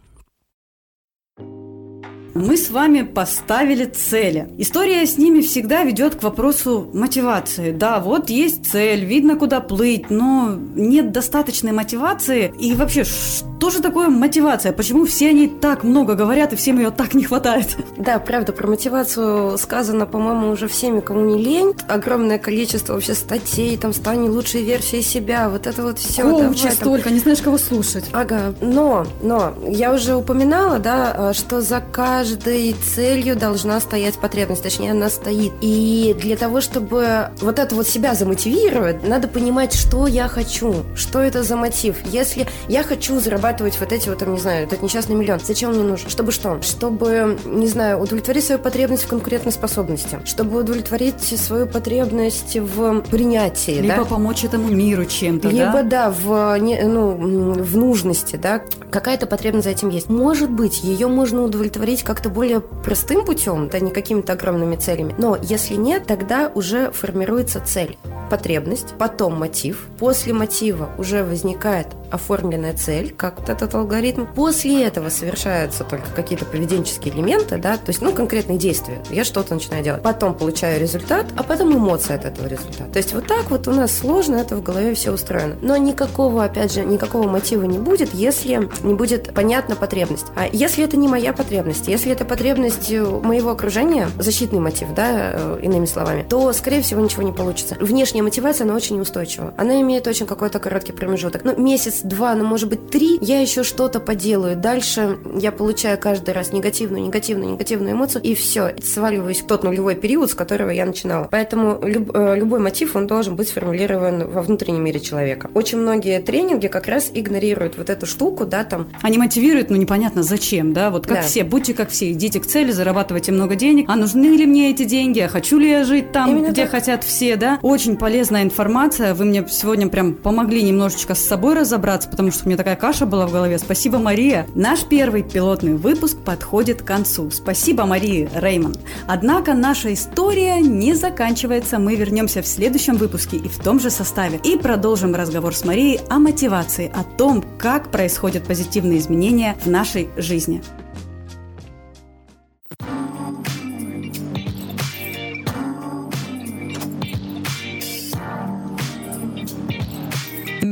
Мы 2.39 2.55
с 2.55 2.69
вами 2.69 3.01
поставили 3.01 3.84
цели. 3.84 4.48
История 4.58 5.05
с 5.05 5.17
ними 5.17 5.41
всегда 5.41 5.84
ведет 5.84 6.15
к 6.15 6.24
вопросу 6.24 6.89
мотивации. 6.93 7.72
Да, 7.74 8.00
вот 8.00 8.29
есть 8.29 8.72
цель, 8.72 9.03
видно, 9.03 9.36
куда 9.36 9.60
плыть, 9.60 10.10
но 10.10 10.58
нет 10.74 11.12
достаточной 11.12 11.74
мотивации. 11.74 12.53
И 12.58 12.75
вообще, 12.75 13.03
что 13.03 13.69
же 13.69 13.81
такое 13.81 14.08
мотивация? 14.08 14.72
Почему 14.72 15.05
все 15.05 15.31
они 15.31 15.50
так 15.50 15.84
много 15.84 16.15
говорят, 16.15 16.53
и 16.53 16.55
всем 16.55 16.77
ее 16.77 16.91
так 16.91 17.13
не 17.13 17.25
хватает? 17.25 17.75
Да, 17.98 18.19
правда, 18.19 18.53
про 18.53 18.67
мотивацию 18.67 19.58
сказано, 19.58 20.05
по-моему, 20.05 20.51
уже 20.51 20.69
всеми, 20.69 21.01
кому 21.01 21.19
не 21.19 21.43
лень. 21.43 21.74
Огромное 21.89 22.39
количество 22.39 22.93
вообще 22.93 23.15
статей, 23.15 23.75
там, 23.75 23.91
стань 23.91 24.29
лучшей 24.29 24.63
версией 24.63 25.03
себя, 25.03 25.50
вот 25.50 25.67
это 25.67 25.84
вот 25.84 26.00
все. 26.00 26.22
Коучи 26.22 26.62
давай, 26.62 26.75
столько, 26.75 27.03
там... 27.03 27.13
не 27.15 27.19
знаешь, 27.19 27.41
кого 27.41 27.58
слушать. 27.58 28.05
Ага, 28.13 28.53
но, 28.62 29.05
но, 29.22 29.55
я 29.67 29.93
уже 29.93 30.15
упоминала, 30.15 30.79
да, 30.79 31.34
что 31.34 31.60
за 31.60 31.81
каждый 31.81 32.28
каждой 32.29 32.74
целью 32.74 33.36
должна 33.36 33.79
стоять 33.79 34.19
потребность, 34.19 34.62
точнее, 34.62 34.91
она 34.91 35.09
стоит. 35.09 35.51
И 35.62 36.15
для 36.19 36.38
того, 36.38 36.62
чтобы 36.62 37.29
вот 37.41 37.57
это 37.57 37.74
вот 37.74 37.88
себя 37.88 38.13
замотивировать, 38.13 39.07
надо 39.07 39.27
понимать, 39.27 39.74
что 39.74 40.05
я 40.05 40.27
хочу, 40.27 40.75
что 40.95 41.19
это 41.19 41.41
за 41.41 41.55
мотив. 41.55 41.98
Если 42.05 42.48
я 42.67 42.83
хочу 42.83 43.19
зарабатывать 43.19 43.79
вот 43.79 43.91
эти 43.91 44.09
вот, 44.09 44.19
там, 44.19 44.33
не 44.33 44.39
знаю, 44.39 44.67
этот 44.67 44.83
несчастный 44.83 45.15
миллион, 45.15 45.39
зачем 45.43 45.71
мне 45.71 45.81
нужен? 45.81 46.07
Чтобы 46.07 46.31
что? 46.31 46.62
Чтобы, 46.62 47.39
не 47.45 47.67
знаю, 47.67 48.00
удовлетворить 48.00 48.45
свою 48.45 48.59
потребность 48.59 49.03
в 49.03 49.07
конкурентной 49.07 49.51
способности, 49.51 50.19
чтобы 50.25 50.59
удовлетворить 50.59 51.21
свою 51.21 51.65
потребность 51.65 52.57
в 52.57 53.01
принятии, 53.09 53.81
Либо 53.81 53.98
да? 53.98 54.05
помочь 54.05 54.43
этому 54.43 54.67
миру 54.67 55.05
чем-то, 55.05 55.50
Либо, 55.50 55.81
да, 55.81 56.09
да 56.09 56.12
в, 56.12 56.59
не, 56.59 56.79
ну, 56.83 57.15
в 57.15 57.75
нужности, 57.75 58.36
да, 58.36 58.62
какая-то 58.91 59.25
потребность 59.25 59.65
за 59.65 59.71
этим 59.71 59.89
есть. 59.89 60.09
Может 60.09 60.51
быть, 60.51 60.83
ее 60.83 61.07
можно 61.07 61.41
удовлетворить 61.41 62.03
как-то 62.10 62.32
более 62.32 62.60
простым 62.60 63.24
путем, 63.24 63.70
да, 63.70 63.80
не 63.80 63.92
какими-то 63.92 64.34
огромными 64.34 64.75
целями. 64.75 65.13
Но 65.20 65.38
если 65.39 65.75
нет, 65.75 66.08
тогда 66.08 66.51
уже 66.56 66.89
формируется 66.89 67.62
цель 67.63 68.00
потребность, 68.29 68.93
потом 68.98 69.36
мотив. 69.36 69.88
После 69.98 70.33
мотива 70.33 70.89
уже 70.98 71.24
возникает 71.24 71.88
оформленная 72.12 72.74
цель, 72.74 73.13
как 73.15 73.39
вот 73.39 73.50
этот 73.50 73.75
алгоритм. 73.75 74.25
После 74.25 74.83
этого 74.83 75.09
совершаются 75.09 75.83
только 75.83 76.09
какие-то 76.15 76.45
поведенческие 76.45 77.13
элементы, 77.13 77.57
да, 77.57 77.77
то 77.77 77.89
есть, 77.89 78.01
ну, 78.01 78.13
конкретные 78.13 78.57
действия. 78.57 79.00
Я 79.09 79.24
что-то 79.24 79.53
начинаю 79.53 79.83
делать. 79.83 80.01
Потом 80.01 80.33
получаю 80.33 80.79
результат, 80.79 81.25
а 81.38 81.43
потом 81.43 81.75
эмоции 81.75 82.15
от 82.15 82.25
этого 82.25 82.48
результата. 82.48 82.91
То 82.91 82.98
есть 82.98 83.13
вот 83.13 83.27
так 83.27 83.50
вот 83.51 83.67
у 83.67 83.71
нас 83.71 83.95
сложно 83.95 84.38
это 84.38 84.55
в 84.55 84.63
голове 84.63 84.93
все 84.93 85.12
устроено. 85.12 85.55
Но 85.62 85.77
никакого, 85.77 86.43
опять 86.43 86.74
же, 86.74 86.83
никакого 86.83 87.27
мотива 87.27 87.63
не 87.63 87.79
будет, 87.79 88.13
если 88.13 88.69
не 88.83 88.93
будет 88.93 89.33
понятна 89.33 89.75
потребность. 89.75 90.25
А 90.36 90.48
если 90.51 90.83
это 90.83 90.98
не 90.98 91.07
моя 91.07 91.33
потребность, 91.33 91.88
если 91.88 92.12
это 92.12 92.25
потребность 92.25 92.91
моего 92.91 93.51
окружения, 93.51 94.09
защитный 94.17 94.59
мотив, 94.59 94.93
да, 94.95 95.31
э, 95.33 95.59
иными 95.62 95.86
словами, 95.86 96.25
то, 96.27 96.51
скорее 96.53 96.81
всего, 96.81 97.01
ничего 97.01 97.24
не 97.24 97.31
получится. 97.31 97.75
Внешняя 98.20 98.42
мотивация, 98.42 98.66
она 98.66 98.76
очень 98.76 98.98
неустойчива. 98.98 99.54
Она 99.56 99.80
имеет 99.82 100.06
очень 100.06 100.26
какой-то 100.26 100.60
короткий 100.60 100.92
промежуток. 100.92 101.46
Ну, 101.46 101.56
месяц, 101.58 102.02
два, 102.04 102.36
ну, 102.36 102.44
может 102.44 102.68
быть, 102.68 102.90
три, 102.90 103.18
я 103.22 103.40
еще 103.40 103.64
что-то 103.64 104.02
поделаю. 104.02 104.58
Дальше 104.58 105.18
я 105.36 105.54
получаю 105.54 105.98
каждый 105.98 106.34
раз 106.34 106.52
негативную, 106.52 107.06
негативную, 107.06 107.54
негативную 107.54 107.94
эмоцию, 107.94 108.22
и 108.24 108.36
все, 108.36 108.76
сваливаюсь 108.84 109.40
в 109.42 109.48
тот 109.48 109.64
нулевой 109.64 109.96
период, 109.96 110.32
с 110.32 110.36
которого 110.36 110.70
я 110.70 110.86
начинала. 110.86 111.30
Поэтому 111.32 111.80
люб, 111.82 112.12
э, 112.14 112.36
любой 112.36 112.60
мотив, 112.60 112.98
он 112.98 113.08
должен 113.08 113.38
быть 113.38 113.48
сформулирован 113.48 114.30
во 114.30 114.42
внутреннем 114.42 114.84
мире 114.84 115.00
человека. 115.00 115.50
Очень 115.54 115.78
многие 115.78 116.20
тренинги 116.20 116.68
как 116.68 116.88
раз 116.88 117.12
игнорируют 117.14 117.78
вот 117.78 117.90
эту 117.90 118.06
штуку, 118.06 118.46
да, 118.46 118.66
там. 118.66 118.90
Они 119.02 119.18
мотивируют, 119.18 119.70
но 119.70 119.78
непонятно 119.78 120.24
зачем, 120.24 120.74
да, 120.74 120.90
вот 120.90 121.08
как 121.08 121.18
да. 121.18 121.22
все, 121.22 121.46
будьте 121.46 121.74
как 121.74 121.90
все, 121.90 122.12
идите 122.12 122.42
к 122.42 122.46
цели, 122.46 122.72
зарабатывайте 122.72 123.32
много 123.32 123.56
денег, 123.56 123.86
а 123.88 123.96
нужны 123.96 124.26
ли 124.36 124.46
мне 124.46 124.72
эти 124.72 124.84
деньги, 124.84 125.22
а 125.22 125.30
хочу 125.30 125.58
ли 125.58 125.70
я 125.70 125.86
жить 125.86 126.12
там, 126.12 126.32
Именно 126.32 126.52
где 126.52 126.64
так. 126.64 126.72
хотят 126.72 127.06
все, 127.06 127.38
да. 127.38 127.60
Очень 127.62 127.96
полезная 128.10 128.42
информация, 128.42 129.13
вы 129.13 129.25
мне 129.25 129.46
сегодня 129.48 129.88
прям 129.88 130.16
помогли 130.16 130.63
немножечко 130.63 131.13
с 131.13 131.24
собой 131.24 131.54
разобраться, 131.54 132.10
потому 132.10 132.32
что 132.32 132.46
у 132.46 132.48
меня 132.48 132.58
такая 132.58 132.75
каша 132.75 133.06
была 133.06 133.28
в 133.28 133.32
голове. 133.32 133.60
Спасибо, 133.60 134.00
Мария. 134.00 134.48
Наш 134.56 134.84
первый 134.84 135.22
пилотный 135.22 135.75
выпуск 135.75 136.18
подходит 136.25 136.82
к 136.82 136.86
концу. 136.86 137.30
Спасибо, 137.30 137.86
Марии 137.86 138.28
Реймонд. 138.34 138.80
Однако 139.06 139.54
наша 139.54 139.94
история 139.94 140.60
не 140.60 140.96
заканчивается. 140.96 141.78
Мы 141.78 141.96
вернемся 141.96 142.42
в 142.42 142.48
следующем 142.48 142.98
выпуске 142.98 143.38
и 143.38 143.48
в 143.48 143.60
том 143.60 143.80
же 143.80 143.92
составе. 143.92 144.39
И 144.44 144.57
продолжим 144.57 145.14
разговор 145.14 145.53
с 145.53 145.64
Марией 145.64 146.00
о 146.10 146.18
мотивации, 146.18 146.92
о 146.92 147.03
том, 147.03 147.44
как 147.60 147.92
происходят 147.92 148.44
позитивные 148.44 148.98
изменения 148.98 149.55
в 149.64 149.70
нашей 149.70 150.10
жизни. 150.18 150.64